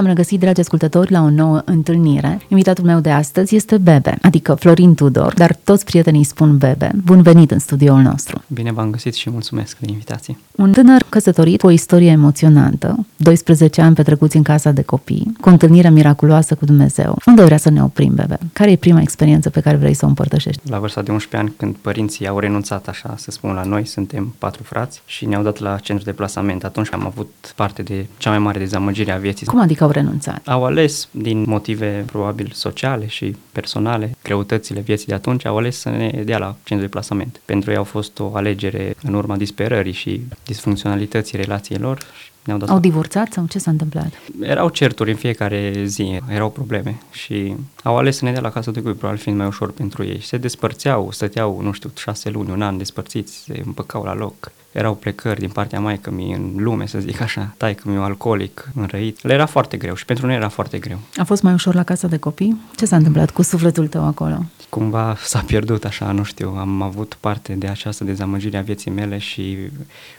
[0.00, 2.40] Bine v-am regăsit, dragi ascultători, la o nouă întâlnire.
[2.48, 6.90] Invitatul meu de astăzi este Bebe, adică Florin Tudor, dar toți prietenii spun Bebe.
[7.04, 8.42] Bun venit în studioul nostru.
[8.46, 10.38] Bine v-am găsit și mulțumesc de invitație.
[10.56, 15.48] Un tânăr căsătorit cu o istorie emoționantă, 12 ani petrecuți în casa de copii, cu
[15.48, 17.18] o întâlnire miraculoasă cu Dumnezeu.
[17.26, 18.38] Unde vrea să ne oprim, Bebe?
[18.52, 20.60] Care e prima experiență pe care vrei să o împărtășești?
[20.70, 24.34] La vârsta de 11 ani, când părinții au renunțat așa, să spun la noi, suntem
[24.38, 26.64] patru frați și ne-au dat la centru de plasament.
[26.64, 29.46] Atunci am avut parte de cea mai mare dezamăgire a vieții.
[29.46, 30.48] Cum adică au renunțat?
[30.48, 35.88] Au ales din motive probabil sociale și personale, greutățile vieții de atunci, au ales să
[35.88, 37.40] ne dea la centru de plasament.
[37.44, 42.68] Pentru ei au fost o alegere în urma disperării și disfuncționalității relațiilor și ne-au dat
[42.68, 44.12] Au divorțat sau ce s-a întâmplat?
[44.40, 48.70] Erau certuri în fiecare zi, erau probleme și au ales să ne dea la casă
[48.70, 50.20] de cui, probabil fiind mai ușor pentru ei.
[50.22, 54.52] Se despărțeau, stăteau, nu știu, șase luni, un an despărțiți, se împăcau la loc.
[54.72, 59.22] Erau plecări din partea maică mi în lume, să zic așa, taică mi alcoolic, înrăit.
[59.22, 60.98] Le era foarte greu și pentru noi era foarte greu.
[61.16, 62.60] A fost mai ușor la casa de copii?
[62.76, 64.44] Ce s-a întâmplat cu sufletul tău acolo?
[64.68, 69.18] Cumva s-a pierdut așa, nu știu, am avut parte de această dezamăgire a vieții mele
[69.18, 69.58] și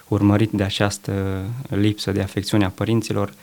[0.07, 3.33] urmărit de această lipsă de afecțiune a părinților,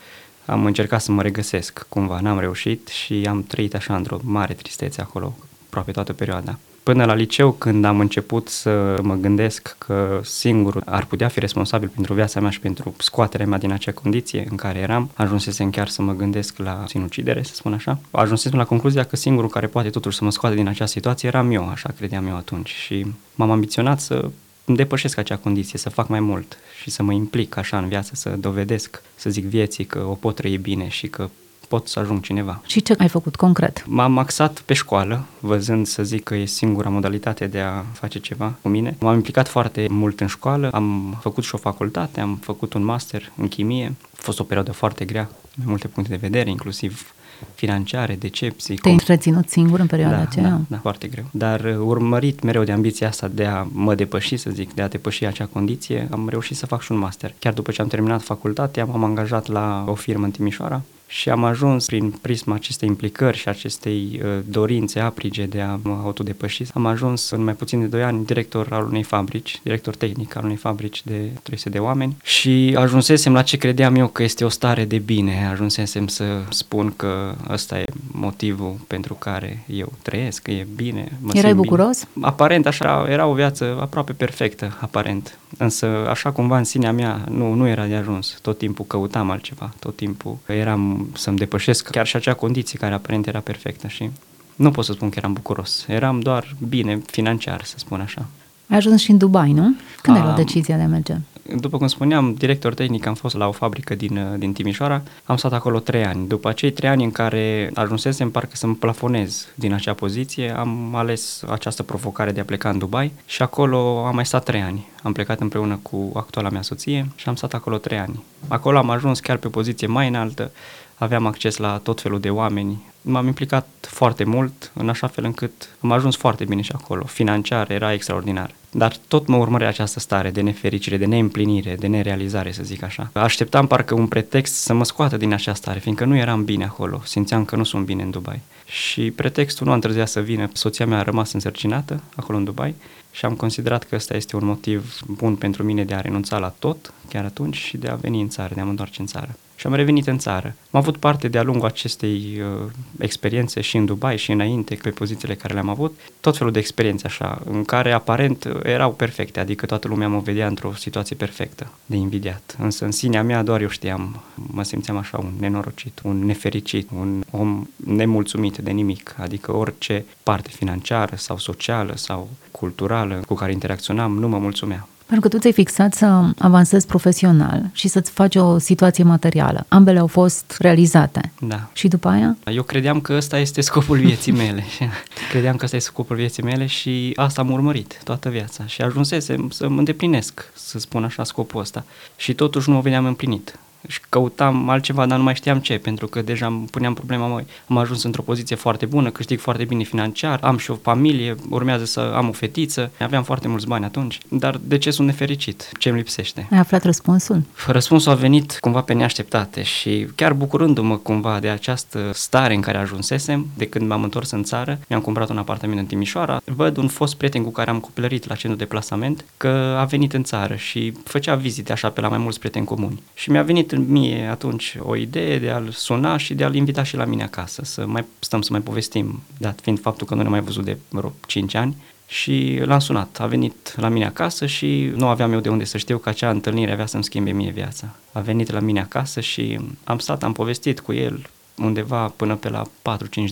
[0.49, 5.01] am încercat să mă regăsesc cumva, n-am reușit și am trăit așa într-o mare tristețe
[5.01, 5.35] acolo,
[5.67, 6.57] aproape toată perioada.
[6.83, 11.87] Până la liceu, când am început să mă gândesc că singurul ar putea fi responsabil
[11.87, 15.87] pentru viața mea și pentru scoaterea mea din acea condiție în care eram, ajunsesem chiar
[15.87, 17.99] să mă gândesc la sinucidere, să spun așa.
[18.11, 21.51] Ajunsesem la concluzia că singurul care poate totuși să mă scoate din acea situație eram
[21.51, 22.69] eu, așa credeam eu atunci.
[22.69, 24.31] Și m-am ambiționat să îmi
[24.75, 28.29] depășesc acea condiție, să fac mai mult și să mă implic așa în viață, să
[28.29, 31.29] dovedesc, să zic vieții că o pot trăi bine și că
[31.69, 32.61] pot să ajung cineva.
[32.65, 33.83] Și ce ai făcut concret?
[33.87, 38.55] M-am axat pe școală, văzând să zic că e singura modalitate de a face ceva
[38.61, 38.95] cu mine.
[38.99, 43.31] M-am implicat foarte mult în școală, am făcut și o facultate, am făcut un master
[43.37, 43.93] în chimie.
[44.01, 47.13] A fost o perioadă foarte grea, din multe puncte de vedere, inclusiv
[47.55, 48.75] financiare, decepții.
[48.75, 50.49] Te-ai întreținut singur în perioada da, aceea?
[50.49, 51.25] Da, da, foarte greu.
[51.31, 54.87] Dar uh, urmărit mereu de ambiția asta de a mă depăși, să zic, de a
[54.87, 57.33] depăși acea condiție, am reușit să fac și un master.
[57.39, 60.81] Chiar după ce am terminat facultatea, m-am angajat la o firmă în Timișoara
[61.11, 66.01] și am ajuns prin prisma acestei implicări și acestei uh, dorințe aprige de a mă
[66.03, 70.35] autodepăși, am ajuns în mai puțin de 2 ani director al unei fabrici, director tehnic
[70.35, 74.45] al unei fabrici de 300 de oameni și ajunsesem la ce credeam eu că este
[74.45, 80.41] o stare de bine, ajunsesem să spun că ăsta e motivul pentru care eu trăiesc,
[80.41, 81.11] că e bine.
[81.21, 82.07] Mă Erai simt bucuros?
[82.13, 82.25] Bine.
[82.25, 85.37] Aparent așa, era o viață aproape perfectă, aparent.
[85.57, 88.37] Însă așa cumva în sinea mea nu, nu era de ajuns.
[88.41, 93.27] Tot timpul căutam altceva, tot timpul eram să-mi depășesc chiar și acea condiție care aparent
[93.27, 94.09] era perfectă și
[94.55, 95.85] nu pot să spun că eram bucuros.
[95.87, 98.25] Eram doar bine financiar, să spun așa.
[98.69, 99.75] Ai ajuns și în Dubai, nu?
[100.01, 101.15] Când ai luat Am- decizia de a merge?
[101.55, 105.53] După cum spuneam, director tehnic am fost la o fabrică din, din Timișoara, am stat
[105.53, 106.27] acolo trei ani.
[106.27, 111.43] După acei trei ani în care ajunsesem parcă să-mi plafonez din acea poziție, am ales
[111.49, 114.87] această provocare de a pleca în Dubai și acolo am mai stat trei ani.
[115.03, 118.23] Am plecat împreună cu actuala mea soție și am stat acolo trei ani.
[118.47, 120.51] Acolo am ajuns chiar pe poziție mai înaltă,
[120.95, 122.83] aveam acces la tot felul de oameni.
[123.01, 127.05] M-am implicat foarte mult, în așa fel încât am ajuns foarte bine și acolo.
[127.05, 128.53] Financiar era extraordinar.
[128.71, 133.09] Dar tot mă urmărea această stare de nefericire, de neîmplinire, de nerealizare, să zic așa.
[133.13, 137.01] Așteptam parcă un pretext să mă scoată din acea stare, fiindcă nu eram bine acolo.
[137.05, 138.39] Simțeam că nu sunt bine în Dubai.
[138.65, 140.49] Și pretextul nu a întârziat să vină.
[140.53, 142.75] Soția mea a rămas însărcinată acolo în Dubai
[143.11, 146.53] și am considerat că ăsta este un motiv bun pentru mine de a renunța la
[146.59, 149.35] tot, chiar atunci, și de a veni în țară, de a mă întoarce în țară.
[149.59, 150.55] Și am revenit în țară.
[150.71, 155.35] Am avut parte de-a lungul acestei uh, experiențe și în Dubai și înainte, pe pozițiile
[155.35, 159.65] care le-am avut, tot felul de experiențe așa, în care aparent uh, erau perfecte, adică
[159.65, 162.55] toată lumea mă vedea într-o situație perfectă, de invidiat.
[162.59, 167.23] Însă în sinea mea doar eu știam, mă simțeam așa un nenorocit, un nefericit, un
[167.31, 174.17] om nemulțumit de nimic, adică orice parte financiară sau socială sau culturală cu care interacționam
[174.17, 174.87] nu mă mulțumea.
[175.09, 179.65] Pentru că tu ți-ai fixat să avansezi profesional și să-ți faci o situație materială.
[179.67, 181.31] Ambele au fost realizate.
[181.39, 181.69] Da.
[181.73, 182.37] Și după aia?
[182.53, 184.63] Eu credeam că ăsta este scopul vieții mele.
[185.31, 188.65] credeam că ăsta este scopul vieții mele și asta am urmărit toată viața.
[188.65, 191.85] Și ajunsesem să mă îndeplinesc, să spun așa, scopul ăsta.
[192.15, 193.59] Și totuși nu o vedeam împlinit.
[193.89, 197.43] Și căutam altceva, dar nu mai știam ce, pentru că deja îmi puneam problema, mă,
[197.67, 201.85] am ajuns într-o poziție foarte bună, câștig foarte bine financiar, am și o familie, urmează
[201.85, 205.69] să am o fetiță, aveam foarte mulți bani atunci, dar de ce sunt nefericit?
[205.79, 206.47] Ce îmi lipsește?
[206.51, 207.43] Ai aflat răspunsul?
[207.67, 212.77] Răspunsul a venit cumva pe neașteptate și chiar bucurându-mă cumva de această stare în care
[212.77, 216.87] ajunsesem, de când m-am întors în țară, mi-am cumpărat un apartament în Timișoara, văd un
[216.87, 220.55] fost prieten cu care am copilărit la centru de plasament că a venit în țară
[220.55, 223.01] și făcea vizite așa pe la mai mulți prieteni comuni.
[223.13, 226.95] Și mi-a venit mie atunci o idee de a-l suna și de a-l invita și
[226.95, 230.31] la mine acasă, să mai stăm să mai povestim, dat fiind faptul că nu ne-am
[230.31, 231.75] mai văzut de vreo 5 ani.
[232.07, 235.77] Și l-am sunat, a venit la mine acasă și nu aveam eu de unde să
[235.77, 237.95] știu că acea întâlnire avea să-mi schimbe mie viața.
[238.11, 242.49] A venit la mine acasă și am stat, am povestit cu el undeva până pe
[242.49, 242.67] la 4-5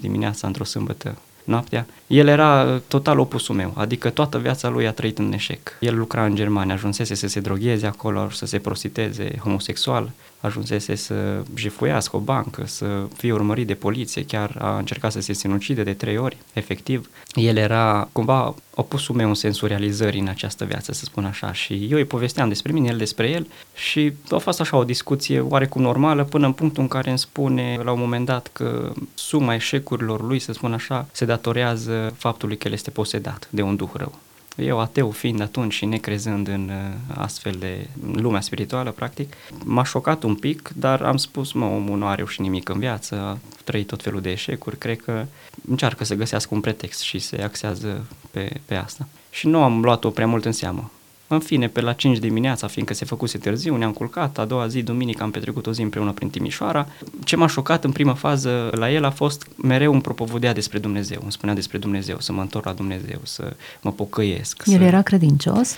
[0.02, 1.18] dimineața într-o sâmbătă
[1.48, 5.78] noaptea, el era total opusul meu, adică toată viața lui a trăit în eșec.
[5.80, 10.12] El lucra în Germania, ajunsese să se drogheze acolo, să se prostitueze homosexual,
[10.48, 15.34] ajunsese să jefuiască o bancă, să fie urmărit de poliție, chiar a încercat să se
[15.34, 17.10] sinucide de trei ori, efectiv.
[17.34, 21.88] El era cumva opusul meu în sensul realizării în această viață, să spun așa, și
[21.90, 25.82] eu îi povesteam despre mine, el despre el și a fost așa o discuție oarecum
[25.82, 30.22] normală până în punctul în care îmi spune la un moment dat că suma eșecurilor
[30.22, 34.20] lui, să spun așa, se datorează faptului că el este posedat de un duh rău.
[34.58, 39.34] Eu, ateu fiind atunci și necrezând în uh, astfel de lumea spirituală, practic,
[39.64, 43.16] m-a șocat un pic, dar am spus, mă, omul nu are reușit nimic în viață,
[43.16, 45.26] a trăit tot felul de eșecuri, cred că
[45.70, 49.08] încearcă să găsească un pretext și se axează pe, pe asta.
[49.30, 50.92] Și nu am luat-o prea mult în seamă.
[51.28, 54.82] În fine, pe la 5 dimineața, fiindcă se făcuse târziu, ne-am culcat, a doua zi,
[54.82, 56.88] duminică, am petrecut o zi împreună prin Timișoara.
[57.24, 61.20] Ce m-a șocat în prima fază la el a fost mereu un propovedea despre Dumnezeu,
[61.22, 64.62] îmi spunea despre Dumnezeu, să mă întorc la Dumnezeu, să mă pocăiesc.
[64.66, 64.84] El să...
[64.84, 65.76] era credincios?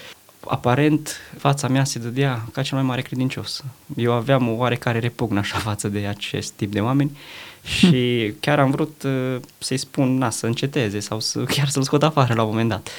[0.47, 3.63] Aparent, fața mea se dădea ca cel mai mare credincios.
[3.95, 7.17] Eu aveam o oarecare repugnă așa față de acest tip de oameni
[7.63, 12.03] și chiar am vrut uh, să-i spun, na, să înceteze sau să, chiar să-l scot
[12.03, 12.89] afară la un moment dat.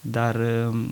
[0.00, 0.36] Dar,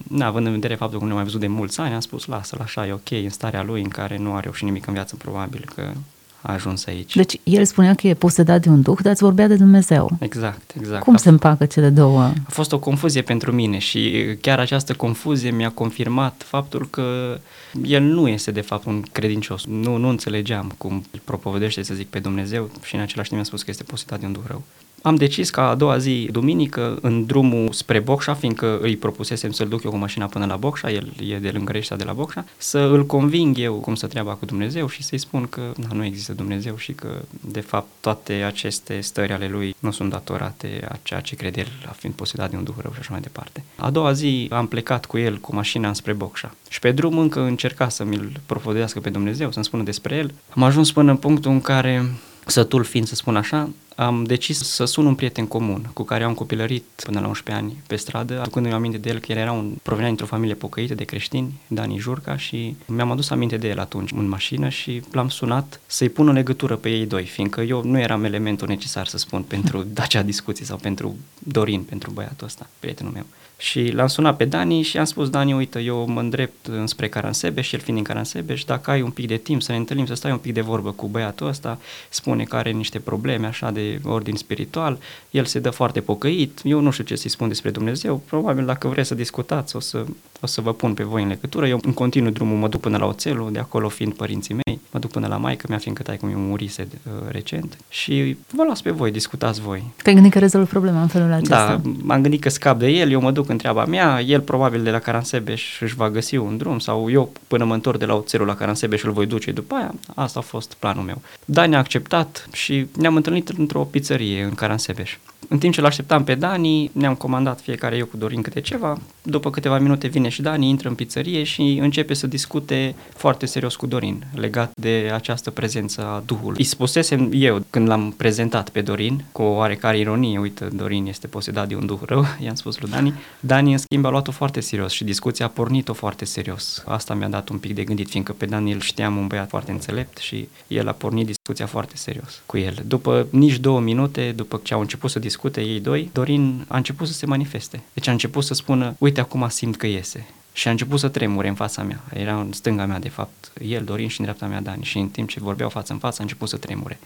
[0.09, 2.27] na, având în vedere faptul că nu ne-am mai văzut de mulți ani, am spus,
[2.27, 5.17] lasă-l așa, e ok, în starea lui în care nu a reușit nimic în viață,
[5.17, 5.93] probabil că
[6.41, 7.17] a ajuns aici.
[7.17, 10.11] Deci el spunea că e posedat de un duh, dar îți vorbea de Dumnezeu.
[10.21, 11.03] Exact, exact.
[11.03, 12.21] Cum a se împacă cele două?
[12.21, 17.39] A fost o confuzie pentru mine și chiar această confuzie mi-a confirmat faptul că
[17.83, 19.65] el nu este de fapt un credincios.
[19.65, 23.51] Nu, nu înțelegeam cum îl propovedește, să zic, pe Dumnezeu și în același timp mi-a
[23.51, 24.63] spus că este posedat de un duh rău
[25.03, 29.69] am decis ca a doua zi, duminică, în drumul spre Bocșa, fiindcă îi propusesem să-l
[29.69, 32.45] duc eu cu mașina până la Bocșa, el e de lângă Reștea de la Bocșa,
[32.57, 36.05] să îl conving eu cum să treaba cu Dumnezeu și să-i spun că na, nu
[36.05, 37.09] există Dumnezeu și că,
[37.41, 41.69] de fapt, toate aceste stări ale lui nu sunt datorate a ceea ce crede el,
[41.89, 43.65] a fiind posedat de un duh rău și așa mai departe.
[43.77, 47.41] A doua zi am plecat cu el cu mașina spre Bocșa și pe drum încă
[47.41, 50.35] încerca să mi-l profodească pe Dumnezeu, să-mi spună despre el.
[50.49, 52.11] Am ajuns până în punctul în care
[52.47, 56.35] sătul fiind, să spun așa, am decis să sun un prieten comun cu care am
[56.35, 59.75] copilărit până la 11 ani pe stradă, aducându-mi aminte de el că el era un
[59.83, 64.13] provenea dintr-o familie pocăită de creștini, Dani Jurca și mi-am adus aminte de el atunci
[64.13, 67.99] în mașină și l-am sunat să-i pun o legătură pe ei doi, fiindcă eu nu
[67.99, 73.13] eram elementul necesar să spun pentru acea discuție sau pentru Dorin, pentru băiatul ăsta, prietenul
[73.13, 73.25] meu.
[73.59, 77.73] Și l-am sunat pe Dani și am spus, Dani, uite, eu mă îndrept înspre Caransebeș,
[77.73, 80.31] el fiind în Caransebeș, dacă ai un pic de timp să ne întâlnim, să stai
[80.31, 84.35] un pic de vorbă cu băiatul ăsta, spune că are niște probleme așa de ordin
[84.35, 84.99] spiritual,
[85.31, 88.89] el se dă foarte pocăit, eu nu știu ce să-i spun despre Dumnezeu, probabil dacă
[88.89, 90.05] vreți să discutați o să,
[90.41, 92.97] o să vă pun pe voi în legătură, eu în continuu drumul mă duc până
[92.97, 96.17] la Oțelul, de acolo fiind părinții mei, mă duc până la maică mea, fiindcă tai
[96.17, 99.93] cum eu murise uh, recent și vă las pe voi, discutați voi.
[100.03, 101.67] Te-ai gândit că rezolv problema în felul acesta?
[101.67, 104.83] Da, m-am gândit că scap de el, eu mă duc în treaba mea, el probabil
[104.83, 108.15] de la Caransebeș își va găsi un drum sau eu până mă întorc de la
[108.15, 111.23] Oțelul la Caransebeș îl voi duce după aia, asta a fost planul meu.
[111.45, 115.17] Dani a acceptat și ne-am întâlnit într-o pizzerie în Caransebeș.
[115.49, 118.99] În timp ce l-așteptam pe Dani, ne-am comandat fiecare eu cu Dorin câte ceva.
[119.23, 123.77] După câteva minute vine și Dani, intră în pizzerie și începe să discute foarte serios
[123.77, 126.57] cu Dorin, legat de această prezență a Duhului.
[126.59, 131.27] Îi spusesem eu, când l-am prezentat pe Dorin, cu o oarecare ironie, uite, Dorin este
[131.27, 133.15] posedat de un duh rău, i-am spus lui Dani.
[133.41, 136.83] Dani, în schimb, a luat-o foarte serios și discuția a pornit-o foarte serios.
[136.87, 139.71] Asta mi-a dat un pic de gândit, fiindcă pe Dani îl știam un băiat foarte
[139.71, 142.75] înțelept și el a pornit discuția foarte serios cu el.
[142.87, 147.07] După nici două minute, după ce au început să discute ei doi, Dorin a început
[147.07, 147.83] să se manifeste.
[147.93, 150.27] Deci a început să spună, uite acum simt că iese.
[150.53, 152.01] Și a început să tremure în fața mea.
[152.15, 154.85] Era în stânga mea, de fapt, el, Dorin și în dreapta mea, Dani.
[154.85, 156.99] Și în timp ce vorbeau față în față, a început să tremure.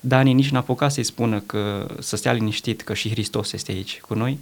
[0.00, 4.00] Dani nici n-a apucat să-i spună că să stea liniștit, că și Hristos este aici
[4.00, 4.38] cu noi,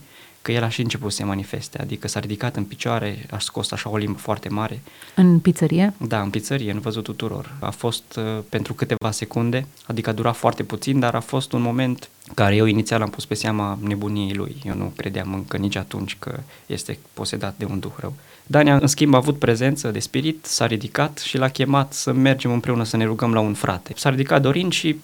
[0.46, 3.70] că el a și început să se manifeste, adică s-a ridicat în picioare, a scos
[3.70, 4.80] așa o limbă foarte mare.
[5.14, 5.94] În pizzerie?
[5.98, 7.56] Da, în pizzerie, în văzut tuturor.
[7.60, 11.62] A fost uh, pentru câteva secunde, adică a durat foarte puțin, dar a fost un
[11.62, 14.56] moment care eu inițial am pus pe seama nebuniei lui.
[14.64, 18.14] Eu nu credeam încă nici atunci că este posedat de un duh rău.
[18.46, 22.52] Dania, în schimb, a avut prezență de spirit, s-a ridicat și l-a chemat să mergem
[22.52, 23.92] împreună să ne rugăm la un frate.
[23.96, 24.96] S-a ridicat Dorin și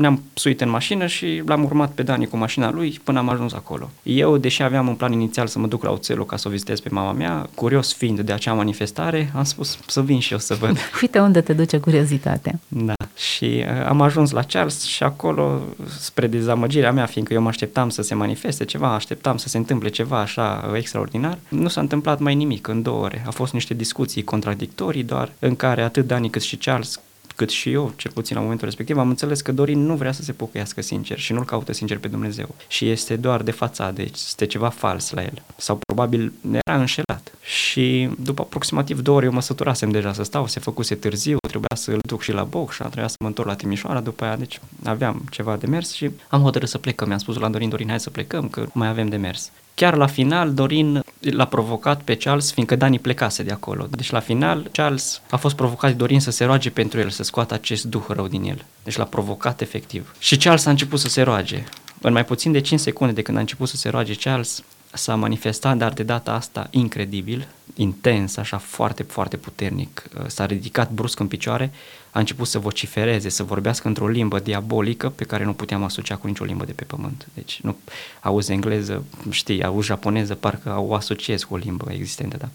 [0.00, 3.52] ne-am suit în mașină și l-am urmat pe Dani cu mașina lui până am ajuns
[3.52, 3.90] acolo.
[4.02, 6.80] Eu, deși aveam un plan inițial să mă duc la Oțelul ca să o vizitez
[6.80, 10.54] pe mama mea, curios fiind de acea manifestare, am spus să vin și eu să
[10.54, 10.76] văd.
[11.02, 12.58] Uite unde te duce curiozitatea.
[12.68, 15.60] Da, și uh, am ajuns la Charles și acolo,
[15.98, 19.88] spre dezamăgirea mea, fiindcă eu mă așteptam să se manifeste ceva, așteptam să se întâmple
[19.88, 23.22] ceva așa uh, extraordinar, nu s-a întâmplat mai nimic în două ore.
[23.26, 27.00] A fost niște discuții contradictorii doar, în care atât Dani cât și Charles
[27.40, 30.22] cât și eu, cel puțin la momentul respectiv, am înțeles că Dorin nu vrea să
[30.22, 32.54] se pocăiască sincer și nu-L caută sincer pe Dumnezeu.
[32.68, 35.42] Și este doar de fațadă, deci este ceva fals la el.
[35.56, 37.32] Sau probabil era înșelat.
[37.42, 41.76] Și după aproximativ două ore eu mă săturasem deja să stau, se făcuse târziu, trebuia
[41.76, 44.36] să îl duc și la box și trebuia să mă întorc la Timișoara după aia,
[44.36, 47.06] deci aveam ceva de mers și am hotărât să plecăm.
[47.06, 49.50] Mi-am spus la Dorin, Dorin, hai să plecăm, că mai avem de mers.
[49.80, 53.86] Chiar la final, Dorin l-a provocat pe Charles, fiindcă Dani plecase de acolo.
[53.90, 57.22] Deci la final, Charles a fost provocat de Dorin să se roage pentru el, să
[57.22, 58.64] scoată acest duh rău din el.
[58.84, 60.14] Deci l-a provocat efectiv.
[60.18, 61.64] Și Charles a început să se roage.
[62.00, 65.14] În mai puțin de 5 secunde de când a început să se roage Charles, s-a
[65.14, 70.02] manifestat, dar de data asta incredibil, intens, așa foarte, foarte puternic.
[70.26, 71.72] S-a ridicat brusc în picioare,
[72.10, 76.26] a început să vocifereze, să vorbească într-o limbă diabolică pe care nu puteam asocia cu
[76.26, 77.28] nicio limbă de pe pământ.
[77.34, 77.76] Deci nu
[78.20, 82.48] auzi engleză, știi, auzi japoneză, parcă o asociez cu o limbă existentă, da.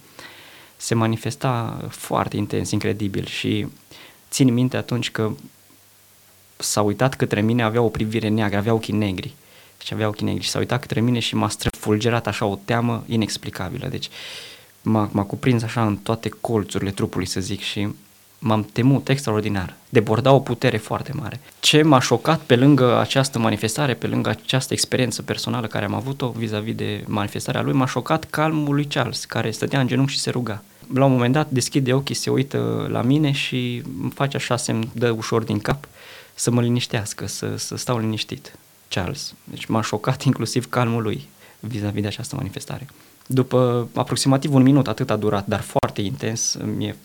[0.76, 3.68] Se manifesta foarte intens, incredibil și
[4.30, 5.32] țin minte atunci că
[6.58, 9.34] s-a uitat către mine, avea o privire neagră, avea ochii negri.
[9.78, 13.04] Deci avea ochii negri și s-a uitat către mine și m-a străfulgerat așa o teamă
[13.08, 13.88] inexplicabilă.
[13.88, 14.10] Deci
[14.82, 17.88] m-a, m-a cuprins așa în toate colțurile trupului, să zic, și
[18.46, 19.76] m-am temut extraordinar.
[19.90, 21.40] Deborda o putere foarte mare.
[21.60, 26.30] Ce m-a șocat pe lângă această manifestare, pe lângă această experiență personală care am avut-o
[26.30, 30.30] vis-a-vis de manifestarea lui, m-a șocat calmul lui Charles, care stătea în genunchi și se
[30.30, 30.64] ruga.
[30.94, 34.90] La un moment dat deschide ochii, se uită la mine și îmi face așa semn,
[34.94, 35.88] dă ușor din cap
[36.34, 38.56] să mă liniștească, să, să stau liniștit.
[38.88, 39.34] Charles.
[39.44, 41.28] Deci m-a șocat inclusiv calmul lui
[41.60, 42.88] vis-a-vis de această manifestare.
[43.28, 46.96] După aproximativ un minut, atât a durat, dar foarte intens, mi-e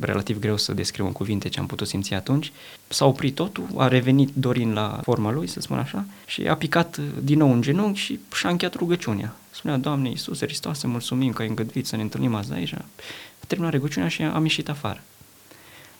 [0.00, 2.52] relativ greu să descriu în cuvinte ce am putut simți atunci,
[2.88, 7.00] s-a oprit totul, a revenit Dorin la forma lui, să spun așa, și a picat
[7.22, 9.34] din nou în genunchi și și-a încheiat rugăciunea.
[9.50, 12.72] Spunea, Doamne Iisuse Hristos, mulțumim că ai îngăduit să ne întâlnim azi aici.
[12.72, 12.84] A
[13.46, 15.02] terminat rugăciunea și am ieșit afară.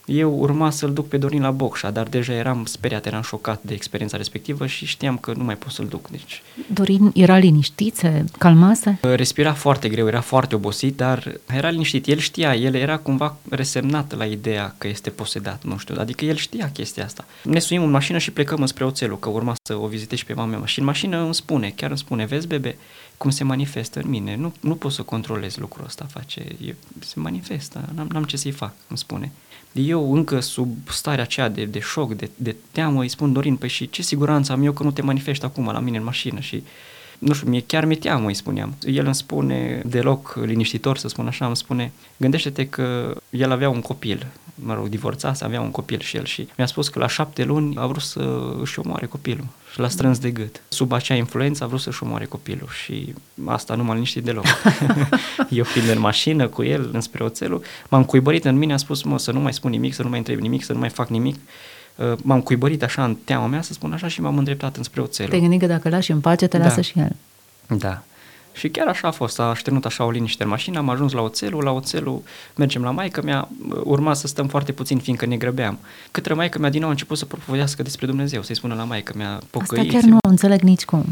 [0.08, 3.74] Eu urma să-l duc pe Dorin la Bocșa, dar deja eram speriat, eram șocat de
[3.74, 6.08] experiența respectivă și știam că nu mai pot să-l duc.
[6.08, 6.42] Deci...
[6.72, 8.98] Dorin era liniștit, se calmase?
[9.00, 12.06] Respira foarte greu, era foarte obosit, dar era liniștit.
[12.06, 16.36] El știa, el era cumva resemnat la ideea că este posedat, nu știu, adică el
[16.36, 17.24] știa chestia asta.
[17.42, 20.56] Ne suim în mașină și plecăm înspre oțelul, că urma să o vizitez pe mama
[20.56, 20.64] mea.
[20.64, 22.76] Și în mașină îmi spune, chiar îmi spune, vezi bebe,
[23.16, 24.36] cum se manifestă în mine.
[24.36, 28.50] Nu, nu pot să controlez lucrul ăsta, face, e, se manifestă, n-am, n-am ce să-i
[28.50, 29.32] fac, îmi spune.
[29.80, 33.68] Eu încă sub starea aceea de, de șoc, de, de teamă, îi spun Dorin, păi
[33.68, 36.40] și ce siguranță am eu că nu te manifesti acum la mine în mașină?
[36.40, 36.62] Și
[37.18, 38.74] nu știu, mie chiar mi-e teamă, îi spuneam.
[38.86, 43.80] El îmi spune, deloc liniștitor să spun așa, îmi spune, gândește-te că el avea un
[43.80, 47.44] copil, mă rog, divorțase, avea un copil și el și mi-a spus că la șapte
[47.44, 50.62] luni a vrut să își omoare copilul și l-a strâns de gât.
[50.68, 54.44] Sub acea influență a vrut să-și omoare copilul și asta nu m-a liniștit deloc.
[55.50, 59.18] Eu fiind în mașină cu el înspre oțelul, m-am cuibărit în mine, a spus, mă,
[59.18, 61.36] să nu mai spun nimic, să nu mai întreb nimic, să nu mai fac nimic.
[61.98, 65.30] Uh, m-am cuibărit așa în teama mea, să spun așa, și m-am îndreptat înspre oțelul.
[65.32, 66.64] Te gândi că dacă lași în pace, te Da.
[66.64, 67.16] lasă și el.
[67.78, 68.02] Da.
[68.58, 71.20] Și chiar așa a fost, a așternut așa o liniște în mașină, am ajuns la
[71.20, 72.22] oțelul, la oțelul
[72.56, 73.48] mergem la maică mea,
[73.84, 75.78] urma să stăm foarte puțin fiindcă ne grăbeam.
[76.10, 79.12] Către maică mea din nou a început să propovedească despre Dumnezeu, să-i spună la maică
[79.16, 81.04] mea, Asta pocăiți chiar nu înțeleg nici cum.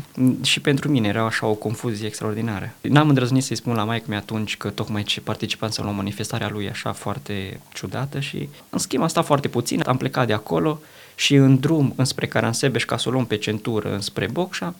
[0.42, 2.74] Și pentru mine era așa o confuzie extraordinară.
[2.80, 6.44] N-am îndrăznit să-i spun la maică mea atunci că tocmai ce participam la o manifestare
[6.44, 10.32] a lui așa foarte ciudată și în schimb am stat foarte puțin, am plecat de
[10.32, 10.80] acolo
[11.14, 14.74] și în drum înspre Caransebeș ca să o luăm pe centură înspre Bocșa,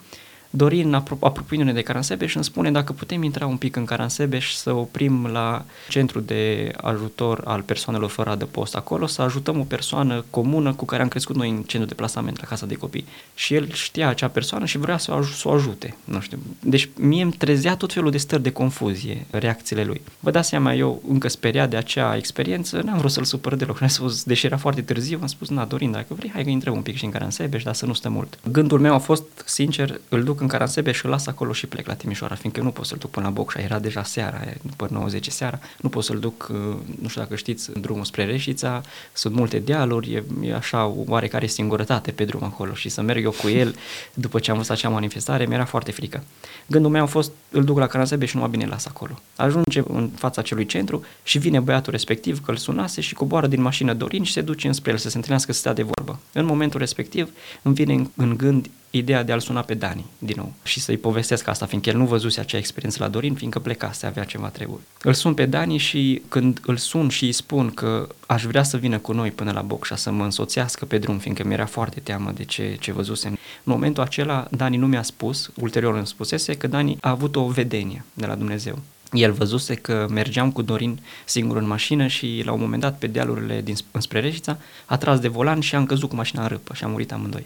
[0.49, 4.71] Dorin, apro- apropiindu-ne de Caransebeș, îmi spune dacă putem intra un pic în Caransebeș să
[4.73, 10.73] oprim la centru de ajutor al persoanelor fără adăpost acolo, să ajutăm o persoană comună
[10.73, 13.05] cu care am crescut noi în centru de plasament la casa de copii.
[13.35, 15.95] Și el știa acea persoană și vrea să o, aj- să o ajute.
[16.03, 16.37] Nu știu.
[16.59, 20.01] Deci mie îmi trezea tot felul de stări de confuzie, reacțiile lui.
[20.19, 23.81] Vă dați seama, eu încă speriat de acea experiență, n-am vrut să-l supăr deloc.
[23.81, 26.75] Am spus, deși era foarte târziu, am spus, na, Dorin, dacă vrei, hai că intrăm
[26.75, 28.39] un pic și în Caransebeș, dar să nu stă mult.
[28.51, 31.67] Gândul meu a fost, sincer, îl duc duc în Caransebe și îl las acolo și
[31.67, 34.87] plec la Timișoara, fiindcă nu pot să-l duc până la Bocșa, era deja seara, după
[34.91, 36.57] 90 seara, nu pot să-l duc, uh,
[37.01, 38.81] nu știu dacă știți, în drumul spre Reșița,
[39.13, 43.31] sunt multe dealuri, e, e așa oarecare singurătate pe drum acolo și să merg eu
[43.31, 43.75] cu el
[44.13, 46.23] după ce am văzut acea manifestare, mi-era foarte frică.
[46.67, 49.19] Gândul meu a fost, îl duc la Caransebe și nu mă bine las acolo.
[49.35, 53.61] Ajunge în fața acelui centru și vine băiatul respectiv că îl sunase și coboară din
[53.61, 56.19] mașină Dorin și se duce înspre el să se întâlnească să stea de vorbă.
[56.33, 57.29] În momentul respectiv
[57.61, 60.97] îmi vine în, în gând ideea de a-l suna pe Dani din nou și să-i
[60.97, 64.81] povestesc asta, fiindcă el nu văzuse acea experiență la Dorin, fiindcă plecase, avea ceva treburi.
[65.01, 68.77] Îl sun pe Dani și când îl sun și îi spun că aș vrea să
[68.77, 72.31] vină cu noi până la Bocșa, să mă însoțească pe drum, fiindcă mi-era foarte teamă
[72.31, 73.31] de ce, ce văzusem.
[73.31, 77.47] În momentul acela, Dani nu mi-a spus, ulterior îmi spusese, că Dani a avut o
[77.47, 78.79] vedenie de la Dumnezeu.
[79.11, 83.07] El văzuse că mergeam cu Dorin singur în mașină și la un moment dat pe
[83.07, 86.73] dealurile din, înspre Reșița a tras de volan și am căzut cu mașina în râpă
[86.73, 87.45] și am murit amândoi.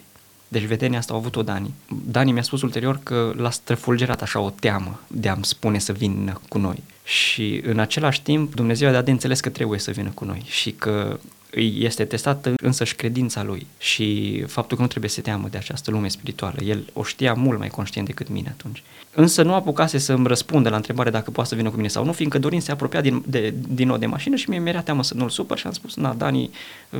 [0.52, 1.74] Deci vedenia asta au avut-o Dani.
[2.04, 6.40] Dani mi-a spus ulterior că l-a străfulgerat așa o teamă de a-mi spune să vină
[6.48, 6.82] cu noi.
[7.04, 10.42] Și în același timp Dumnezeu a dat de înțeles că trebuie să vină cu noi
[10.46, 11.18] și că
[11.54, 15.56] îi este testată însăși credința lui și faptul că nu trebuie să se teamă de
[15.56, 16.56] această lume spirituală.
[16.64, 18.82] El o știa mult mai conștient decât mine atunci.
[19.14, 22.04] Însă nu apucase să îmi răspundă la întrebare dacă poate să vină cu mine sau
[22.04, 25.02] nu, fiindcă Dorin se apropia din, de, din nou de mașină și mi-e era teamă
[25.02, 26.50] să nu-l supăr și am spus, na, Dani,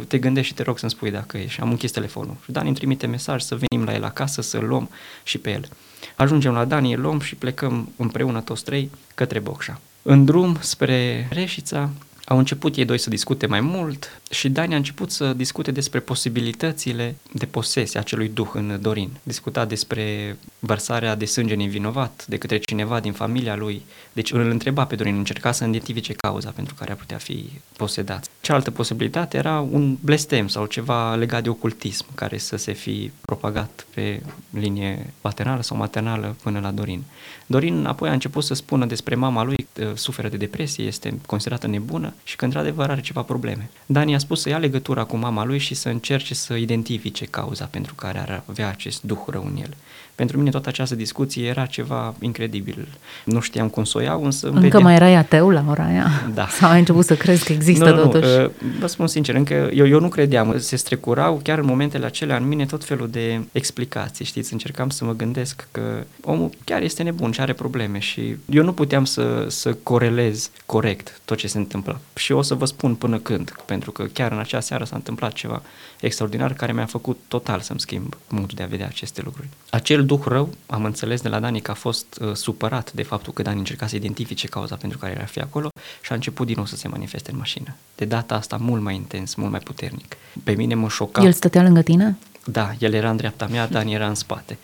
[0.09, 1.47] te gândești și te rog să-mi spui dacă e.
[1.47, 2.37] Și am închis telefonul.
[2.45, 4.91] Și Dani îmi trimite mesaj să venim la el acasă, să-l luăm
[5.23, 5.69] și pe el.
[6.17, 9.81] Ajungem la Dani, îl luăm și plecăm împreună toți trei către Bocșa.
[10.03, 11.91] În drum spre Reșița,
[12.25, 16.01] au început ei doi să discute mai mult și Dani a început să discute despre
[16.01, 19.11] posibilitățile de posesie a celui duh în Dorin.
[19.23, 23.83] Discuta despre vărsarea de sânge nevinovat de către cineva din familia lui.
[24.13, 28.31] Deci îl întreba pe Dorin, încerca să identifice cauza pentru care ar putea fi posedat.
[28.41, 33.87] Cealaltă posibilitate era un blestem sau ceva legat de ocultism care să se fi propagat
[33.95, 37.03] pe linie paternală sau maternală până la Dorin.
[37.47, 42.12] Dorin apoi a început să spună despre mama lui, suferă de depresie, este considerată nebună
[42.25, 43.71] și că într-adevăr are ceva probleme.
[43.87, 47.65] Dani a spus să ia legătura cu mama lui și să încerce să identifice cauza
[47.65, 49.75] pentru care ar avea acest duh rău în el.
[50.15, 52.89] Pentru mine toată această discuție era ceva incredibil.
[53.25, 54.47] Nu știam cum să o iau, însă...
[54.47, 54.83] Încă vedeam...
[54.83, 56.11] mai erai ateu la ora aia?
[56.35, 56.49] Da.
[56.49, 58.37] Sau ai început să crezi că există nu, totuși?
[58.37, 60.59] Nu, uh, vă spun sincer, încă eu, eu nu credeam.
[60.59, 64.53] Se strecurau chiar în momentele acelea în mine tot felul de explicații, știți?
[64.53, 68.73] Încercam să mă gândesc că omul chiar este nebun și are probleme și eu nu
[68.73, 72.01] puteam să, să corelez corect tot ce se întâmplă.
[72.15, 75.33] Și o să vă spun până când, pentru că chiar în acea seară s-a întâmplat
[75.33, 75.63] ceva
[76.01, 79.49] extraordinar care mi-a făcut total să-mi schimb modul de a vedea aceste lucruri.
[79.71, 83.33] Acel duh rău, am înțeles de la Dani că a fost uh, supărat de faptul
[83.33, 85.69] că Dani încerca să identifice cauza pentru care era fi acolo
[86.01, 87.77] și a început din nou să se manifeste în mașină.
[87.95, 90.17] De data asta mult mai intens, mult mai puternic.
[90.45, 91.23] Pe mine mă șoca...
[91.23, 92.17] El stătea lângă tine?
[92.45, 94.59] Da, el era în dreapta mea, Dani era în spate.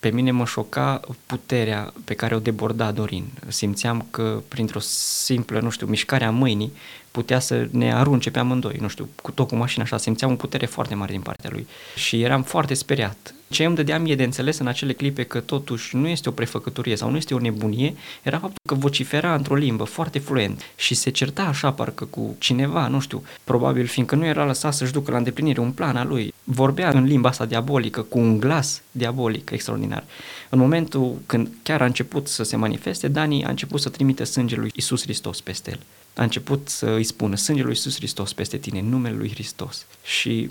[0.00, 3.24] Pe mine mă șoca puterea pe care o deborda Dorin.
[3.48, 6.72] Simțeam că printr-o simplă, nu știu, mișcare a mâinii
[7.14, 10.34] putea să ne arunce pe amândoi, nu știu, cu tot cu mașina așa, simțeam o
[10.34, 13.34] putere foarte mare din partea lui și eram foarte speriat.
[13.48, 16.96] Ce îmi dădea mie de înțeles în acele clipe că totuși nu este o prefăcătorie
[16.96, 21.10] sau nu este o nebunie, era faptul că vocifera într-o limbă foarte fluent și se
[21.10, 25.16] certa așa parcă cu cineva, nu știu, probabil fiindcă nu era lăsat să-și ducă la
[25.16, 26.34] îndeplinire un plan al lui.
[26.44, 30.04] Vorbea în limba asta diabolică, cu un glas diabolic extraordinar.
[30.54, 34.60] În momentul când chiar a început să se manifeste, Dani a început să trimite sângele
[34.60, 35.80] lui Isus Hristos peste el
[36.14, 39.86] a început să îi spună sângele lui Iisus Hristos peste tine, numele lui Hristos.
[40.04, 40.50] Și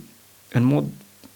[0.51, 0.85] în mod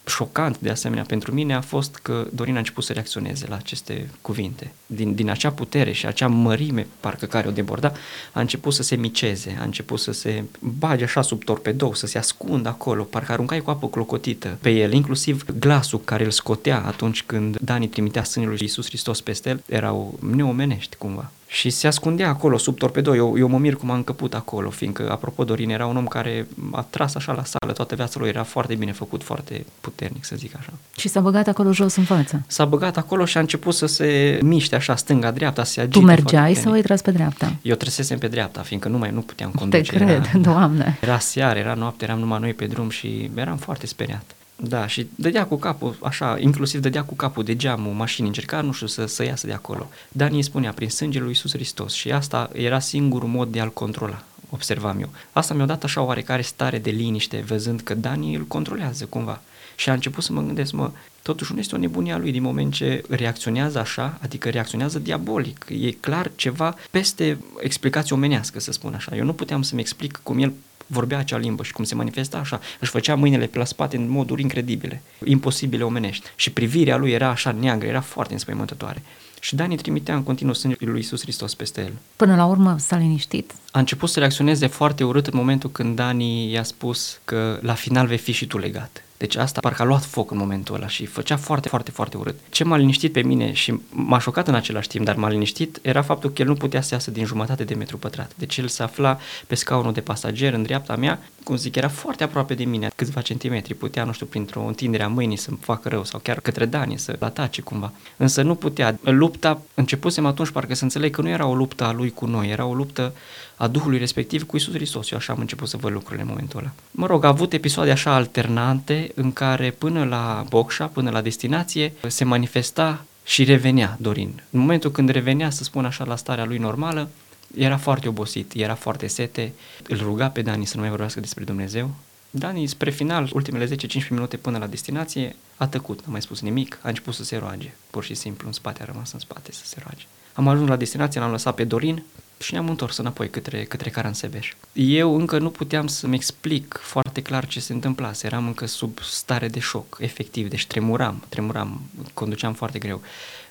[0.08, 4.10] șocant de asemenea pentru mine a fost că Dorin a început să reacționeze la aceste
[4.20, 4.72] cuvinte.
[4.86, 7.92] Din, din acea putere și acea mărime parcă care o deborda,
[8.32, 12.18] a început să se miceze, a început să se bage așa sub torpedou, să se
[12.18, 17.22] ascundă acolo, parcă aruncai cu apă clocotită pe el, inclusiv glasul care îl scotea atunci
[17.22, 22.28] când Dani trimitea sânul lui Iisus Hristos peste el, erau neomenești cumva și se ascundea
[22.28, 23.16] acolo sub torpedo.
[23.16, 26.46] Eu, eu mă mir cum a încăput acolo, fiindcă, apropo, Dorin era un om care
[26.72, 30.36] a tras așa la sală, toată viața lui era foarte bine făcut, foarte puternic, să
[30.36, 30.72] zic așa.
[30.96, 32.42] Și s-a băgat acolo jos în față.
[32.46, 35.98] S-a băgat acolo și a început să se miște așa, stânga-dreapta, să se agite.
[35.98, 37.52] Tu mergeai sau ai tras pe dreapta?
[37.62, 39.90] Eu trăsesem pe dreapta, fiindcă nu mai nu puteam conduce.
[39.90, 40.98] Te cred, era, doamne.
[41.00, 44.36] Era seară, era noapte, eram numai noi pe drum și eram foarte speriat.
[44.62, 48.72] Da, și dădea cu capul, așa, inclusiv dădea cu capul de geamul mașinii, încerca, nu
[48.72, 49.88] știu, să, să iasă de acolo.
[50.08, 53.72] Dar îi spunea, prin sângele lui Iisus Hristos și asta era singurul mod de a-l
[53.72, 55.08] controla, observam eu.
[55.32, 59.40] Asta mi-a dat așa oarecare stare de liniște, văzând că Dani îl controlează cumva.
[59.76, 60.90] Și a început să mă gândesc, mă,
[61.22, 65.66] totuși nu este o nebunie a lui din moment ce reacționează așa, adică reacționează diabolic.
[65.80, 69.16] E clar ceva peste explicație omenească, să spun așa.
[69.16, 70.52] Eu nu puteam să-mi explic cum el
[70.90, 74.08] vorbea acea limbă și cum se manifesta așa, își făcea mâinile pe la spate în
[74.08, 76.26] moduri incredibile, imposibile omenești.
[76.36, 79.02] Și privirea lui era așa neagră, era foarte înspăimântătoare.
[79.40, 81.92] Și Dani trimitea în continuu sângele lui Isus Hristos peste el.
[82.16, 83.52] Până la urmă s-a liniștit.
[83.70, 88.06] A început să reacționeze foarte urât în momentul când Dani i-a spus că la final
[88.06, 89.02] vei fi și tu legat.
[89.18, 92.38] Deci asta parcă a luat foc în momentul ăla și făcea foarte, foarte, foarte urât.
[92.50, 96.02] Ce m-a liniștit pe mine și m-a șocat în același timp, dar m-a liniștit, era
[96.02, 98.32] faptul că el nu putea să iasă din jumătate de metru pătrat.
[98.36, 102.24] Deci el se afla pe scaunul de pasager în dreapta mea, cum zic, era foarte
[102.24, 103.74] aproape de mine, câțiva centimetri.
[103.74, 107.16] Putea, nu știu, printr-o întindere a mâinii să-mi facă rău sau chiar către Dani să-l
[107.20, 107.92] atace cumva.
[108.16, 108.98] Însă nu putea.
[109.00, 112.50] Lupta, începusem atunci parcă să înțeleg că nu era o luptă a lui cu noi,
[112.50, 113.12] era o luptă
[113.56, 115.10] a Duhului respectiv cu Isus Hristos.
[115.10, 116.70] Eu așa am început să văd lucrurile în momentul ăla.
[116.90, 121.92] Mă rog, a avut episoade așa alternante în care până la Bocșa, până la destinație,
[122.06, 124.42] se manifesta și revenea Dorin.
[124.50, 127.08] În momentul când revenea, să spun așa, la starea lui normală,
[127.56, 129.52] era foarte obosit, era foarte sete,
[129.88, 131.90] îl ruga pe Dani să nu mai vorbească despre Dumnezeu.
[132.30, 136.78] Dani, spre final, ultimele 10-15 minute până la destinație, a tăcut, nu mai spus nimic,
[136.82, 139.62] a început să se roage, pur și simplu, în spate, a rămas în spate să
[139.64, 140.04] se roage.
[140.32, 142.02] Am ajuns la destinație, l-am lăsat pe Dorin,
[142.38, 144.52] și ne-am întors înapoi către, către Caransebeș.
[144.72, 149.48] Eu încă nu puteam să-mi explic foarte clar ce se întâmplase, eram încă sub stare
[149.48, 151.80] de șoc, efectiv, deci tremuram, tremuram,
[152.14, 153.02] conduceam foarte greu.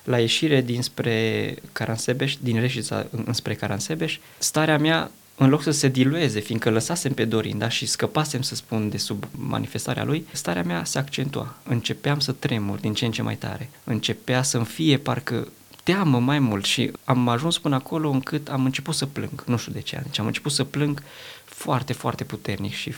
[0.04, 6.40] La ieșire dinspre Caransebeș, din Reșița înspre Caransebeș, starea mea în loc să se dilueze,
[6.40, 10.84] fiindcă lăsasem pe Dorin da, și scăpasem, să spun, de sub manifestarea lui, starea mea
[10.84, 11.54] se accentua.
[11.64, 13.70] Începeam să tremur din ce în ce mai tare.
[13.84, 15.48] Începea să-mi fie parcă
[15.92, 19.72] teamă mai mult și am ajuns până acolo încât am început să plâng, nu știu
[19.72, 21.02] de ce, deci am început să plâng
[21.44, 22.94] foarte, foarte puternic și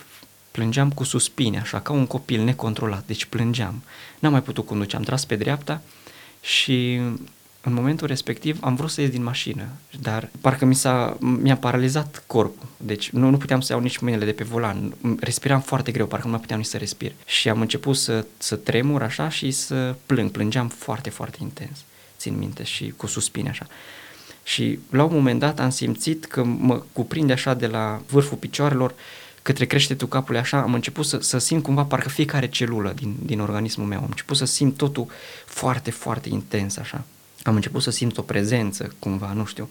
[0.50, 3.83] plângeam cu suspine, așa, ca un copil necontrolat, deci plângeam.
[4.18, 5.83] N-am mai putut conduce, am tras pe dreapta
[6.40, 7.00] și
[7.61, 9.68] în momentul respectiv am vrut să ies din mașină,
[10.00, 14.24] dar parcă mi s-a, mi-a paralizat corpul, deci nu, nu puteam să iau nici mâinile
[14.24, 17.12] de pe volan, respiram foarte greu, parcă nu mai puteam nici să respir.
[17.26, 21.85] Și am început să, să tremur așa și să plâng, plângeam foarte, foarte intens
[22.20, 23.66] țin minte, și cu suspine așa.
[24.42, 28.94] Și la un moment dat am simțit că mă cuprinde așa de la vârful picioarelor
[29.42, 33.40] către creștetul capului așa, am început să, să simt cumva parcă fiecare celulă din, din
[33.40, 35.06] organismul meu, am început să simt totul
[35.46, 37.04] foarte, foarte intens așa.
[37.42, 39.68] Am început să simt o prezență cumva, nu știu.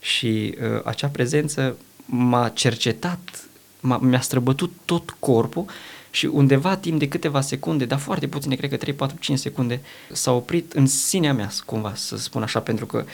[0.00, 3.48] Și uh, acea prezență m-a cercetat,
[3.80, 5.64] m-a, mi-a străbătut tot corpul
[6.10, 9.80] și undeva timp de câteva secunde, dar foarte puține, cred că 3, 4, 5 secunde,
[10.12, 13.04] s-a oprit în sinea mea, cumva, să spun așa, pentru că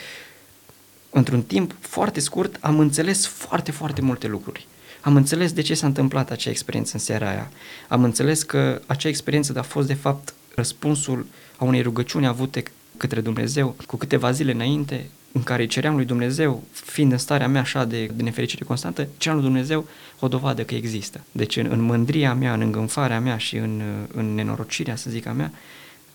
[1.11, 4.67] într-un timp foarte scurt am înțeles foarte, foarte multe lucruri.
[5.01, 7.51] Am înțeles de ce s-a întâmplat acea experiență în seara aia.
[7.89, 12.63] Am înțeles că acea experiență a fost de fapt răspunsul a unei rugăciuni avute
[12.97, 17.49] către Dumnezeu cu câteva zile înainte, în care îi ceream lui Dumnezeu, fiind în starea
[17.49, 19.87] mea așa de, de nefericire constantă, ceream lui Dumnezeu
[20.21, 21.21] o dovadă că există.
[21.33, 23.83] Deci în, în mândria mea, în îngânfarea mea și în,
[24.15, 25.53] în nenorocirea, să zic a mea,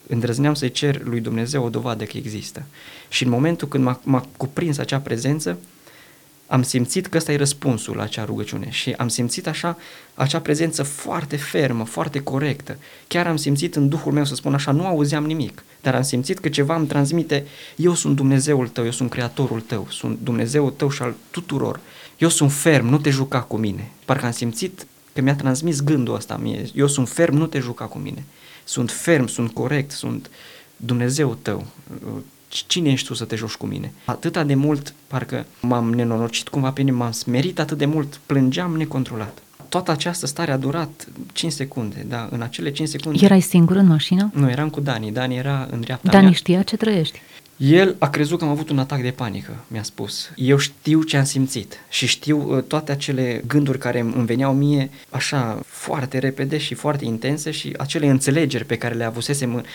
[0.08, 2.64] îndrăzneam să-i cer lui Dumnezeu o dovadă că există.
[3.10, 5.58] Și în momentul când m-a, m-a cuprins acea prezență,
[6.52, 9.78] am simțit că ăsta e răspunsul la acea rugăciune și am simțit așa
[10.14, 12.78] acea prezență foarte fermă, foarte corectă.
[13.08, 16.40] Chiar am simțit în Duhul meu, să spun așa, nu auzeam nimic, dar am simțit
[16.40, 20.90] că ceva îmi transmite, eu sunt Dumnezeul tău, eu sunt Creatorul tău, sunt Dumnezeul tău
[20.90, 21.80] și al tuturor.
[22.18, 23.92] Eu sunt ferm, nu te juca cu mine.
[24.06, 27.86] Parcă am simțit că mi-a transmis gândul ăsta mie, eu sunt ferm, nu te juca
[27.86, 28.24] cu mine.
[28.64, 30.30] Sunt ferm, sunt corect, sunt
[30.76, 31.66] Dumnezeu tău,
[32.52, 33.94] cine ești tu să te joci cu mine?
[34.06, 38.76] Atâta de mult, parcă m-am nenorocit cumva pe mine, m-am smerit atât de mult, plângeam
[38.76, 39.42] necontrolat.
[39.70, 43.26] Toată această stare a durat 5 secunde, da, în acele 5 secunde...
[43.26, 44.32] Erai singur în mașină?
[44.34, 46.34] Nu, eram cu Dani, Dani era în dreapta Dani mea.
[46.34, 47.22] știa ce trăiești?
[47.58, 50.32] El a crezut că am avut un atac de panică, mi-a spus.
[50.36, 54.90] Eu știu ce am simțit și știu uh, toate acele gânduri care îmi veneau mie
[55.10, 59.66] așa foarte repede și foarte intense și acele înțelegeri pe care le avusesem.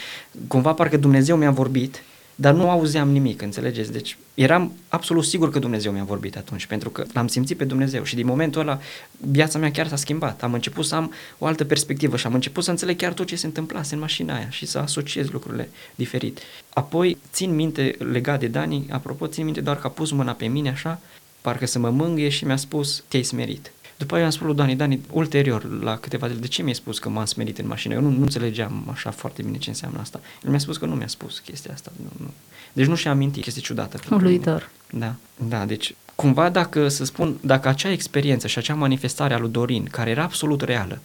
[0.48, 2.02] Cumva parcă Dumnezeu mi-a vorbit
[2.38, 3.92] dar nu auzeam nimic, înțelegeți?
[3.92, 8.02] Deci eram absolut sigur că Dumnezeu mi-a vorbit atunci, pentru că l-am simțit pe Dumnezeu
[8.02, 8.80] și din momentul ăla
[9.20, 10.42] viața mea chiar s-a schimbat.
[10.42, 13.36] Am început să am o altă perspectivă și am început să înțeleg chiar tot ce
[13.36, 16.38] se întâmplase în mașina aia și să asociez lucrurile diferit.
[16.72, 20.46] Apoi țin minte legat de Dani, apropo, țin minte doar că a pus mâna pe
[20.46, 21.00] mine așa,
[21.40, 23.72] parcă să mă mângâie și mi-a spus, te-ai smerit.
[23.96, 26.98] După aia am spus lui Dani, Dani, ulterior, la câteva zile, de ce mi-ai spus
[26.98, 27.94] că m-am smerit în mașină?
[27.94, 30.20] Eu nu, nu înțelegeam așa foarte bine ce înseamnă asta.
[30.44, 31.92] El mi-a spus că nu mi-a spus chestia asta.
[32.02, 32.30] Nu, nu.
[32.72, 34.00] Deci nu și-a amintit, chestie ciudată.
[34.10, 34.70] Uluitor.
[34.90, 35.14] Da,
[35.48, 39.84] da, deci cumva dacă, să spun, dacă acea experiență și acea manifestare a lui Dorin,
[39.84, 41.00] care era absolut reală,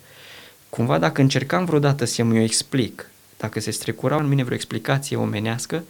[0.70, 5.84] cumva dacă încercam vreodată să mi-o explic, dacă se strecurau în mine vreo explicație omenească,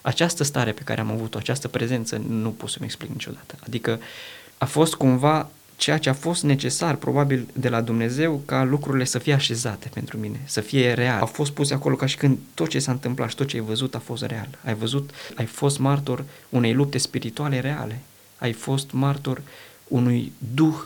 [0.00, 3.54] această stare pe care am avut-o, această prezență, nu pot să-mi explic niciodată.
[3.66, 4.00] Adică
[4.58, 9.18] a fost cumva ceea ce a fost necesar probabil de la Dumnezeu ca lucrurile să
[9.18, 11.20] fie așezate pentru mine, să fie real.
[11.20, 13.62] Au fost puse acolo ca și când tot ce s-a întâmplat și tot ce ai
[13.62, 14.48] văzut a fost real.
[14.64, 18.00] Ai văzut, ai fost martor unei lupte spirituale reale.
[18.38, 19.42] Ai fost martor
[19.88, 20.76] unui duh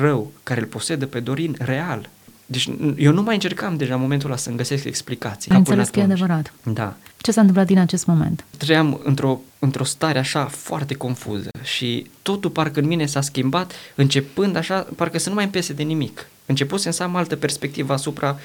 [0.00, 2.08] rău care îl posedă pe Dorin real.
[2.46, 5.50] Deci eu nu mai încercam deja în momentul ăla să-mi găsesc explicații.
[5.50, 6.52] Ai înțeles că e adevărat.
[6.62, 6.96] Da.
[7.20, 8.44] Ce s-a întâmplat din acest moment?
[8.56, 14.56] Trăiam într-o, într-o stare așa foarte confuză și totul parcă în mine s-a schimbat, începând
[14.56, 16.28] așa, parcă să nu mai împese de nimic.
[16.46, 18.38] Început să am altă perspectivă asupra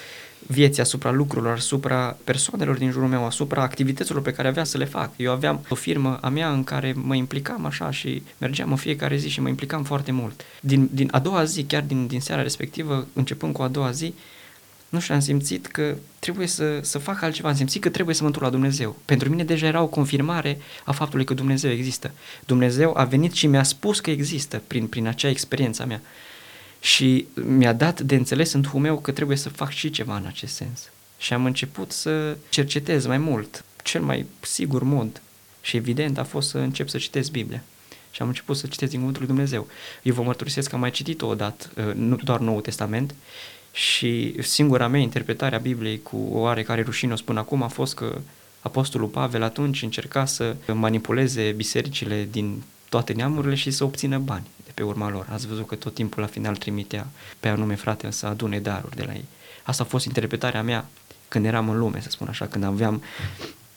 [0.48, 4.86] vieții, asupra lucrurilor, asupra persoanelor din jurul meu, asupra activităților pe care avea să le
[4.86, 5.10] fac.
[5.16, 9.18] Eu aveam o firmă a mea în care mă implicam așa și mergeam în fiecare
[9.18, 10.42] zi și mă implicam foarte mult.
[10.62, 14.14] Din, din a doua zi, chiar din, din seara respectivă, începând cu a doua zi,
[14.90, 18.22] nu știu, am simțit că trebuie să, să fac altceva, am simțit că trebuie să
[18.22, 18.96] mă întorc la Dumnezeu.
[19.06, 22.12] Pentru mine deja era o confirmare a faptului că Dumnezeu există.
[22.46, 26.02] Dumnezeu a venit și mi-a spus că există prin, prin acea experiență a mea.
[26.80, 30.26] Și mi-a dat de înțeles în Duhul meu că trebuie să fac și ceva în
[30.26, 30.90] acest sens.
[31.18, 35.22] Și am început să cercetez mai mult, cel mai sigur mod
[35.62, 37.64] și evident a fost să încep să citesc Biblia.
[38.12, 39.68] Și am început să citesc din Cuvântul lui Dumnezeu.
[40.02, 43.16] Eu vă mărturisesc că am mai citit-o odată, uh, nu doar Noul Testament,
[43.76, 47.96] și singura mea interpretare a Bibliei cu o oarecare rușine, o spun acum, a fost
[47.96, 48.18] că
[48.60, 54.72] Apostolul Pavel atunci încerca să manipuleze bisericile din toate neamurile și să obțină bani de
[54.74, 55.28] pe urma lor.
[55.32, 57.08] Ați văzut că tot timpul la final trimitea
[57.40, 59.26] pe anume frate să adune daruri de la ei.
[59.64, 60.86] Asta a fost interpretarea mea
[61.28, 63.04] când eram în lume, să spun așa, când aveam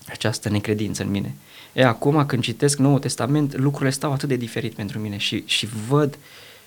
[0.08, 1.34] această necredință în mine.
[1.72, 5.68] E, acum când citesc Noul Testament, lucrurile stau atât de diferit pentru mine și, și
[5.88, 6.18] văd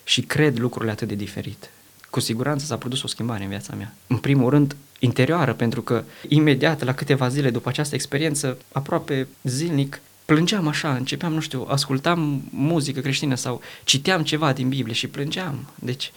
[0.04, 1.70] și cred lucrurile atât de diferit
[2.12, 3.94] cu siguranță s-a produs o schimbare în viața mea.
[4.08, 10.02] În primul rând, interioară, pentru că imediat, la câteva zile după această experiență, aproape zilnic,
[10.26, 15.68] plângeam așa, începeam, nu știu, ascultam muzică creștină sau citeam ceva din Biblie și plângeam.
[15.76, 16.12] Deci,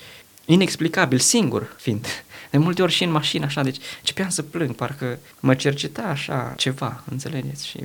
[0.45, 2.07] inexplicabil, singur fiind.
[2.51, 6.55] De multe ori și în mașină, așa, deci începeam să plâng, parcă mă cerceta așa
[6.57, 7.67] ceva, înțelegeți?
[7.67, 7.79] Și...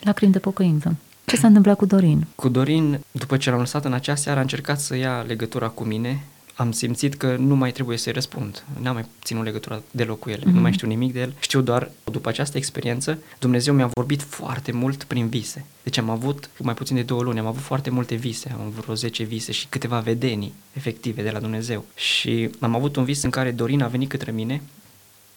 [0.00, 0.96] Lacrimi de pocăință.
[1.24, 2.26] Ce s-a întâmplat cu Dorin?
[2.34, 5.84] Cu Dorin, după ce l-am lăsat în acea seară, a încercat să ia legătura cu
[5.84, 6.24] mine,
[6.60, 8.64] am simțit că nu mai trebuie să-i răspund.
[8.80, 10.44] N-am mai ținut legătura deloc cu el, mm-hmm.
[10.44, 10.60] nu mhm.
[10.60, 11.34] mai știu nimic de el.
[11.40, 15.64] Știu doar, după această experiență, Dumnezeu mi-a vorbit foarte mult prin vise.
[15.82, 18.72] Deci am avut, mai puțin de două luni, am avut foarte multe vise, am avut
[18.72, 21.84] vreo 10 vise și câteva vedenii efective de la Dumnezeu.
[21.94, 24.62] Și am avut un vis în care Dorin a venit către mine,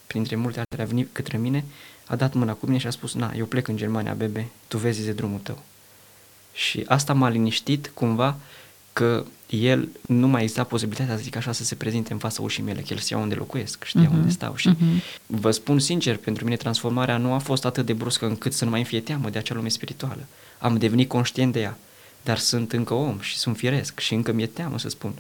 [0.07, 1.63] printre multe altele a venit către mine,
[2.05, 4.77] a dat mâna cu mine și a spus, na, eu plec în Germania, bebe, tu
[4.77, 5.61] vezi de drumul tău.
[6.53, 8.37] Și asta m-a liniștit cumva
[8.93, 12.63] că el nu mai exista posibilitatea, să zic așa, să se prezinte în fața ușii
[12.63, 14.13] mele, că el știa unde locuiesc, știa uh-huh.
[14.13, 15.03] unde stau și uh-huh.
[15.25, 18.69] vă spun sincer, pentru mine transformarea nu a fost atât de bruscă încât să nu
[18.69, 20.25] mai îmi fie teamă de acea lume spirituală.
[20.59, 21.77] Am devenit conștient de ea,
[22.23, 25.13] dar sunt încă om și sunt firesc și încă mi-e teamă să spun.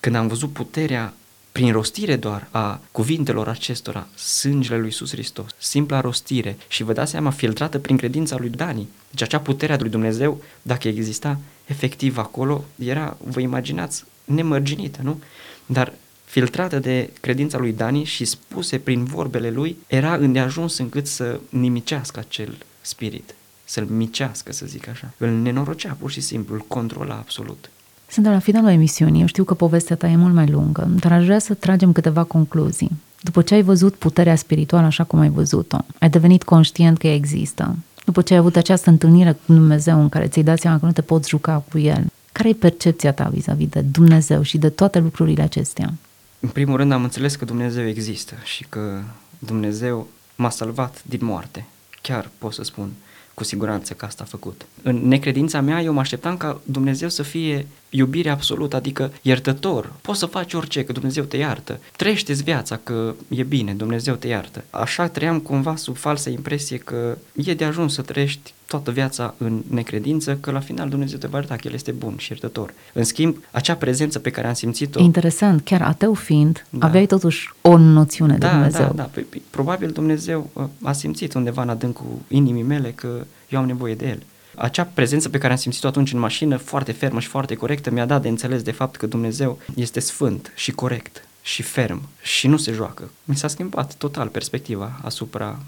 [0.00, 1.14] Când am văzut puterea
[1.56, 7.10] prin rostire doar a cuvintelor acestora, sângele lui Iisus Hristos, simpla rostire și vă dați
[7.10, 8.88] seama, filtrată prin credința lui Dani.
[9.10, 15.22] Deci acea putere a lui Dumnezeu, dacă exista efectiv acolo, era, vă imaginați, nemărginită, nu?
[15.66, 15.92] Dar
[16.24, 22.18] filtrată de credința lui Dani și spuse prin vorbele lui, era îndeajuns încât să nimicească
[22.18, 25.12] acel spirit, să-l micească, să zic așa.
[25.16, 27.70] Îl nenorocea pur și simplu, îl controla absolut.
[28.08, 29.20] Suntem la finalul emisiunii.
[29.20, 32.24] Eu știu că povestea ta e mult mai lungă, dar aș vrea să tragem câteva
[32.24, 32.90] concluzii.
[33.20, 37.14] După ce ai văzut puterea spirituală așa cum ai văzut-o, ai devenit conștient că ea
[37.14, 37.76] există.
[38.04, 40.92] După ce ai avut această întâlnire cu Dumnezeu în care ți-ai dat seama că nu
[40.92, 44.98] te poți juca cu El, care e percepția ta vis-a-vis de Dumnezeu și de toate
[44.98, 45.92] lucrurile acestea?
[46.40, 49.00] În primul rând am înțeles că Dumnezeu există și că
[49.38, 51.66] Dumnezeu m-a salvat din moarte.
[52.02, 52.88] Chiar pot să spun
[53.34, 54.66] cu siguranță că asta a făcut.
[54.82, 59.92] În necredința mea, eu mă așteptam ca Dumnezeu să fie iubire absolută, adică iertător.
[60.00, 61.78] Poți să faci orice, că Dumnezeu te iartă.
[61.96, 64.64] Trește-ți viața, că e bine, Dumnezeu te iartă.
[64.70, 69.62] Așa trăiam cumva sub falsă impresie că e de ajuns să trăiești toată viața în
[69.70, 72.74] necredință, că la final Dumnezeu te va ierta, că El este bun și iertător.
[72.92, 75.00] În schimb, acea prezență pe care am simțit-o...
[75.00, 76.86] Interesant, chiar ateu fiind, da.
[76.86, 78.86] aveai totuși o noțiune da, de Dumnezeu.
[78.86, 83.24] Da, da, păi, păi, probabil Dumnezeu uh, a simțit undeva în adâncul inimii mele că
[83.48, 84.22] eu am nevoie de El.
[84.56, 88.06] Acea prezență pe care am simțit-o atunci în mașină, foarte fermă și foarte corectă, mi-a
[88.06, 92.56] dat de înțeles de fapt că Dumnezeu este sfânt și corect și ferm și nu
[92.56, 93.10] se joacă.
[93.24, 95.58] Mi s-a schimbat total perspectiva asupra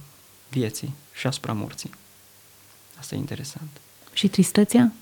[0.49, 1.91] vieții și asupra morții.
[2.99, 3.69] Asta e interesant.
[4.13, 4.93] Și tristețea?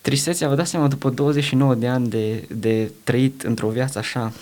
[0.00, 4.32] Tristețea, vă dați seama, după 29 de ani de, de trăit într-o viață așa,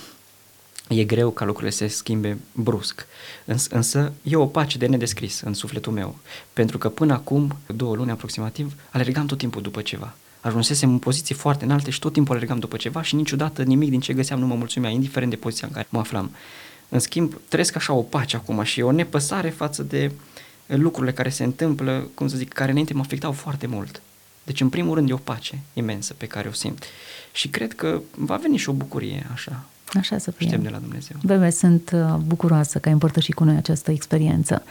[0.89, 3.05] e greu ca lucrurile să se schimbe brusc.
[3.45, 6.17] Îns, însă e o pace de nedescris în sufletul meu,
[6.53, 10.15] pentru că până acum, două luni aproximativ, alergam tot timpul după ceva.
[10.41, 13.99] ajunsesem în poziții foarte înalte și tot timpul alergam după ceva și niciodată nimic din
[13.99, 16.31] ce găseam nu mă mulțumea, indiferent de poziția în care mă aflam.
[16.89, 20.11] În schimb, trăiesc așa o pace acum și o nepăsare față de
[20.65, 24.01] lucrurile care se întâmplă, cum să zic, care înainte mă afectau foarte mult.
[24.43, 26.83] Deci, în primul rând, e o pace imensă pe care o simt.
[27.31, 29.65] Și cred că va veni și o bucurie așa.
[29.99, 30.47] Așa să fie.
[30.47, 31.17] Știm de la Dumnezeu.
[31.25, 34.63] Bebe, sunt uh, bucuroasă că ai împărtășit cu noi această experiență.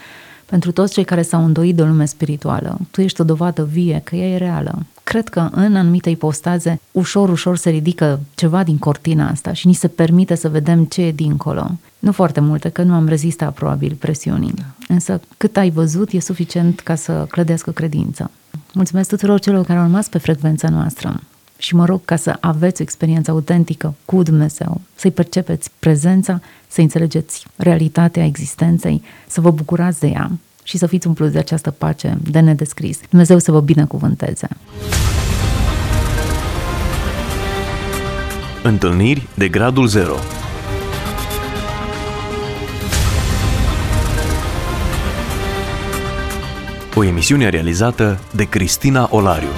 [0.46, 4.00] Pentru toți cei care s-au îndoit de o lume spirituală, tu ești o dovadă vie
[4.04, 4.86] că ea e reală.
[5.04, 9.72] Cred că în anumite ipostaze, ușor, ușor se ridică ceva din cortina asta și ni
[9.72, 11.70] se permite să vedem ce e dincolo.
[11.98, 14.52] Nu foarte multe, că nu am rezistat probabil presiunii.
[14.52, 14.62] Da.
[14.88, 18.30] Însă cât ai văzut e suficient ca să clădească credință.
[18.74, 21.20] Mulțumesc tuturor celor care au rămas pe frecvența noastră
[21.62, 26.80] și mă rog ca să aveți o experiență autentică cu Dumnezeu, să-i percepeți prezența, să
[26.80, 30.30] înțelegeți realitatea existenței, să vă bucurați de ea
[30.62, 32.98] și să fiți umpluți de această pace de nedescris.
[33.08, 34.48] Dumnezeu să vă binecuvânteze!
[38.62, 40.14] Întâlniri de gradul 0
[46.94, 49.48] O emisiune realizată de Cristina Olariu.